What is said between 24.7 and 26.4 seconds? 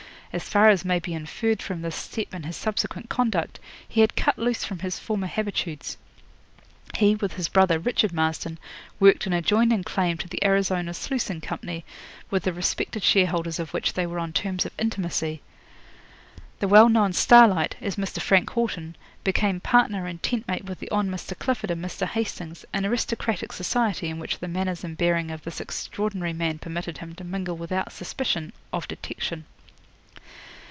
and bearing of this extraordinary